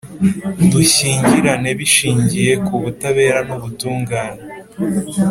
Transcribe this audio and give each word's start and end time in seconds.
dushyingiranwe 0.71 1.71
bishingiye 1.79 2.51
ku 2.65 2.73
butabera 2.83 3.39
n’ubutungane, 3.47 4.43